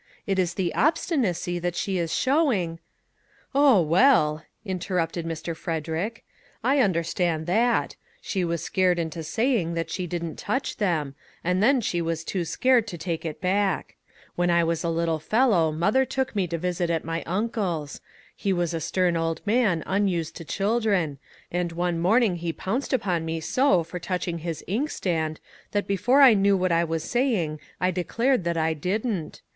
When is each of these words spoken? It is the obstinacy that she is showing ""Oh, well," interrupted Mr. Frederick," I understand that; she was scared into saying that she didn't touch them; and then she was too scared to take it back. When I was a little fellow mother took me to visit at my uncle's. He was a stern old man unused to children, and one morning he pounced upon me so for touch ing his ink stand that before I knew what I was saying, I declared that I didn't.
It 0.25 0.39
is 0.39 0.55
the 0.55 0.73
obstinacy 0.73 1.59
that 1.59 1.75
she 1.75 1.99
is 1.99 2.11
showing 2.11 2.79
""Oh, 3.53 3.79
well," 3.83 4.43
interrupted 4.65 5.27
Mr. 5.27 5.55
Frederick," 5.55 6.25
I 6.71 6.79
understand 6.79 7.45
that; 7.45 7.95
she 8.19 8.43
was 8.43 8.63
scared 8.63 8.97
into 8.97 9.21
saying 9.21 9.75
that 9.75 9.91
she 9.91 10.07
didn't 10.07 10.37
touch 10.39 10.77
them; 10.77 11.13
and 11.43 11.61
then 11.61 11.81
she 11.81 12.01
was 12.01 12.23
too 12.23 12.45
scared 12.45 12.87
to 12.87 12.97
take 12.97 13.25
it 13.25 13.39
back. 13.41 13.95
When 14.35 14.49
I 14.49 14.63
was 14.63 14.83
a 14.83 14.89
little 14.89 15.19
fellow 15.19 15.71
mother 15.71 16.03
took 16.03 16.35
me 16.35 16.47
to 16.47 16.57
visit 16.57 16.89
at 16.89 17.05
my 17.05 17.21
uncle's. 17.27 18.01
He 18.35 18.51
was 18.51 18.73
a 18.73 18.81
stern 18.81 19.15
old 19.15 19.45
man 19.45 19.83
unused 19.85 20.35
to 20.37 20.43
children, 20.43 21.19
and 21.51 21.71
one 21.73 21.99
morning 21.99 22.37
he 22.37 22.51
pounced 22.51 22.91
upon 22.91 23.23
me 23.23 23.39
so 23.39 23.83
for 23.83 23.99
touch 23.99 24.27
ing 24.27 24.39
his 24.39 24.63
ink 24.65 24.89
stand 24.89 25.39
that 25.73 25.85
before 25.85 26.23
I 26.23 26.33
knew 26.33 26.57
what 26.57 26.71
I 26.71 26.83
was 26.83 27.03
saying, 27.03 27.59
I 27.79 27.91
declared 27.91 28.45
that 28.45 28.57
I 28.57 28.73
didn't. 28.73 29.43